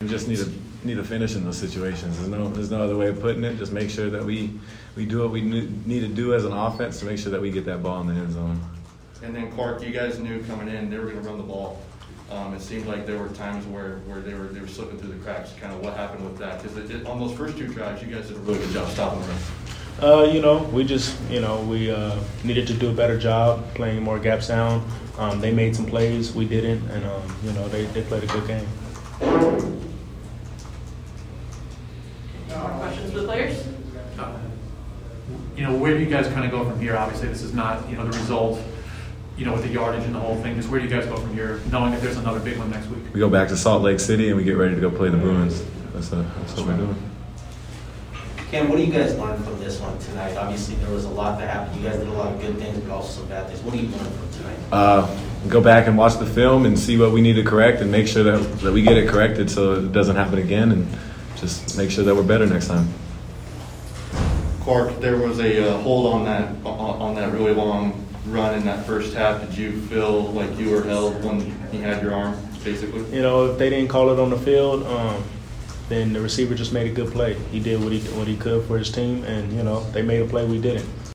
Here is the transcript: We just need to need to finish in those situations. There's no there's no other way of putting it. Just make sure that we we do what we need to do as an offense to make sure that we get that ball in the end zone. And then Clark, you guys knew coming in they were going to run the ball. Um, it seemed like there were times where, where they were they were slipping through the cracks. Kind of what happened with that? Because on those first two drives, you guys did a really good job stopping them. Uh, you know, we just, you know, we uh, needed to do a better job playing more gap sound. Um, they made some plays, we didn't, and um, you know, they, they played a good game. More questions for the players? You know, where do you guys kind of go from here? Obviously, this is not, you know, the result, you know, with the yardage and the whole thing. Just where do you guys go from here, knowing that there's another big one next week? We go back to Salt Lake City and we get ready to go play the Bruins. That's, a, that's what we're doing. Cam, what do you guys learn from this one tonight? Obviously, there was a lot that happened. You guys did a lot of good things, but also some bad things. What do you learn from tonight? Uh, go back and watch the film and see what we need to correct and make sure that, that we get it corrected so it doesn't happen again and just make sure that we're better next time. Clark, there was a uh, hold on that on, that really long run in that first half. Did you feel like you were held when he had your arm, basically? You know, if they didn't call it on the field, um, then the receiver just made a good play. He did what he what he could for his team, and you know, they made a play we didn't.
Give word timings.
We 0.00 0.06
just 0.06 0.28
need 0.28 0.38
to 0.38 0.52
need 0.84 0.94
to 0.94 1.02
finish 1.02 1.34
in 1.34 1.44
those 1.44 1.58
situations. 1.58 2.18
There's 2.18 2.28
no 2.28 2.48
there's 2.50 2.70
no 2.70 2.84
other 2.84 2.96
way 2.96 3.08
of 3.08 3.20
putting 3.20 3.42
it. 3.42 3.58
Just 3.58 3.72
make 3.72 3.90
sure 3.90 4.08
that 4.10 4.24
we 4.24 4.52
we 4.94 5.04
do 5.04 5.18
what 5.22 5.32
we 5.32 5.40
need 5.40 6.02
to 6.02 6.06
do 6.06 6.34
as 6.34 6.44
an 6.44 6.52
offense 6.52 7.00
to 7.00 7.04
make 7.04 7.18
sure 7.18 7.32
that 7.32 7.40
we 7.40 7.50
get 7.50 7.64
that 7.64 7.82
ball 7.82 8.00
in 8.02 8.06
the 8.06 8.14
end 8.14 8.32
zone. 8.32 8.60
And 9.24 9.34
then 9.34 9.50
Clark, 9.50 9.82
you 9.82 9.90
guys 9.90 10.20
knew 10.20 10.40
coming 10.44 10.68
in 10.68 10.88
they 10.88 10.98
were 10.98 11.06
going 11.06 11.20
to 11.20 11.28
run 11.28 11.36
the 11.36 11.42
ball. 11.42 11.82
Um, 12.30 12.54
it 12.54 12.60
seemed 12.60 12.86
like 12.86 13.06
there 13.06 13.18
were 13.18 13.30
times 13.30 13.66
where, 13.66 13.96
where 14.06 14.20
they 14.20 14.34
were 14.34 14.46
they 14.46 14.60
were 14.60 14.68
slipping 14.68 14.98
through 14.98 15.14
the 15.14 15.24
cracks. 15.24 15.52
Kind 15.60 15.74
of 15.74 15.80
what 15.80 15.96
happened 15.96 16.24
with 16.24 16.38
that? 16.38 16.62
Because 16.62 17.04
on 17.04 17.18
those 17.18 17.36
first 17.36 17.58
two 17.58 17.66
drives, 17.66 18.00
you 18.00 18.06
guys 18.06 18.28
did 18.28 18.36
a 18.36 18.40
really 18.40 18.60
good 18.60 18.70
job 18.70 18.88
stopping 18.90 19.20
them. 19.22 19.38
Uh, 20.00 20.30
you 20.32 20.40
know, 20.40 20.62
we 20.72 20.84
just, 20.84 21.20
you 21.28 21.40
know, 21.40 21.60
we 21.62 21.90
uh, 21.90 22.16
needed 22.44 22.68
to 22.68 22.72
do 22.74 22.90
a 22.90 22.94
better 22.94 23.18
job 23.18 23.64
playing 23.74 24.04
more 24.04 24.20
gap 24.20 24.44
sound. 24.44 24.80
Um, 25.18 25.40
they 25.40 25.52
made 25.52 25.74
some 25.74 25.86
plays, 25.86 26.32
we 26.36 26.46
didn't, 26.46 26.88
and 26.92 27.04
um, 27.04 27.36
you 27.42 27.50
know, 27.50 27.66
they, 27.66 27.86
they 27.86 28.02
played 28.02 28.22
a 28.22 28.28
good 28.28 28.46
game. 28.46 28.68
More 32.48 32.70
questions 32.70 33.07
for 33.07 33.07
the 33.20 33.26
players? 33.26 33.66
You 35.56 35.64
know, 35.64 35.76
where 35.76 35.96
do 35.96 36.00
you 36.02 36.08
guys 36.08 36.28
kind 36.28 36.44
of 36.44 36.50
go 36.50 36.64
from 36.68 36.80
here? 36.80 36.96
Obviously, 36.96 37.28
this 37.28 37.42
is 37.42 37.52
not, 37.52 37.88
you 37.90 37.96
know, 37.96 38.06
the 38.06 38.16
result, 38.16 38.60
you 39.36 39.44
know, 39.44 39.52
with 39.52 39.62
the 39.62 39.68
yardage 39.68 40.04
and 40.04 40.14
the 40.14 40.20
whole 40.20 40.36
thing. 40.36 40.54
Just 40.54 40.68
where 40.68 40.80
do 40.80 40.86
you 40.86 40.94
guys 40.94 41.06
go 41.06 41.16
from 41.16 41.34
here, 41.34 41.60
knowing 41.70 41.90
that 41.90 42.00
there's 42.00 42.16
another 42.16 42.38
big 42.38 42.58
one 42.58 42.70
next 42.70 42.86
week? 42.86 43.02
We 43.12 43.18
go 43.18 43.28
back 43.28 43.48
to 43.48 43.56
Salt 43.56 43.82
Lake 43.82 43.98
City 43.98 44.28
and 44.28 44.36
we 44.36 44.44
get 44.44 44.56
ready 44.56 44.76
to 44.76 44.80
go 44.80 44.90
play 44.90 45.08
the 45.08 45.16
Bruins. 45.16 45.64
That's, 45.92 46.12
a, 46.12 46.16
that's 46.16 46.56
what 46.56 46.66
we're 46.66 46.76
doing. 46.76 47.02
Cam, 48.50 48.68
what 48.68 48.76
do 48.76 48.84
you 48.84 48.92
guys 48.92 49.18
learn 49.18 49.42
from 49.42 49.58
this 49.58 49.78
one 49.80 49.98
tonight? 49.98 50.36
Obviously, 50.36 50.76
there 50.76 50.90
was 50.90 51.04
a 51.04 51.10
lot 51.10 51.38
that 51.38 51.50
happened. 51.50 51.82
You 51.82 51.88
guys 51.88 51.98
did 51.98 52.08
a 52.08 52.12
lot 52.12 52.32
of 52.32 52.40
good 52.40 52.56
things, 52.58 52.78
but 52.78 52.90
also 52.92 53.20
some 53.20 53.28
bad 53.28 53.48
things. 53.48 53.60
What 53.60 53.74
do 53.74 53.80
you 53.80 53.88
learn 53.88 54.10
from 54.10 54.30
tonight? 54.30 54.58
Uh, 54.72 55.18
go 55.48 55.60
back 55.60 55.86
and 55.86 55.98
watch 55.98 56.18
the 56.18 56.24
film 56.24 56.64
and 56.64 56.78
see 56.78 56.96
what 56.96 57.12
we 57.12 57.20
need 57.20 57.34
to 57.34 57.42
correct 57.42 57.82
and 57.82 57.90
make 57.92 58.06
sure 58.06 58.22
that, 58.22 58.38
that 58.60 58.72
we 58.72 58.80
get 58.80 58.96
it 58.96 59.08
corrected 59.08 59.50
so 59.50 59.74
it 59.74 59.92
doesn't 59.92 60.16
happen 60.16 60.38
again 60.38 60.72
and 60.72 60.88
just 61.36 61.76
make 61.76 61.90
sure 61.90 62.04
that 62.04 62.14
we're 62.14 62.22
better 62.22 62.46
next 62.46 62.68
time. 62.68 62.88
Clark, 64.68 65.00
there 65.00 65.16
was 65.16 65.40
a 65.40 65.66
uh, 65.66 65.80
hold 65.80 66.12
on 66.12 66.26
that 66.26 66.54
on, 66.62 67.14
that 67.14 67.32
really 67.32 67.54
long 67.54 68.06
run 68.26 68.54
in 68.54 68.66
that 68.66 68.84
first 68.84 69.14
half. 69.14 69.40
Did 69.40 69.56
you 69.56 69.80
feel 69.86 70.24
like 70.32 70.58
you 70.58 70.68
were 70.68 70.82
held 70.82 71.24
when 71.24 71.40
he 71.70 71.78
had 71.78 72.02
your 72.02 72.12
arm, 72.12 72.36
basically? 72.62 73.00
You 73.10 73.22
know, 73.22 73.46
if 73.46 73.56
they 73.56 73.70
didn't 73.70 73.88
call 73.88 74.10
it 74.10 74.20
on 74.20 74.28
the 74.28 74.36
field, 74.36 74.86
um, 74.86 75.24
then 75.88 76.12
the 76.12 76.20
receiver 76.20 76.54
just 76.54 76.74
made 76.74 76.86
a 76.86 76.92
good 76.92 77.10
play. 77.10 77.32
He 77.50 77.60
did 77.60 77.82
what 77.82 77.92
he 77.92 78.00
what 78.10 78.26
he 78.26 78.36
could 78.36 78.62
for 78.66 78.76
his 78.76 78.92
team, 78.92 79.24
and 79.24 79.50
you 79.54 79.62
know, 79.62 79.90
they 79.92 80.02
made 80.02 80.20
a 80.20 80.26
play 80.26 80.44
we 80.44 80.60
didn't. 80.60 80.86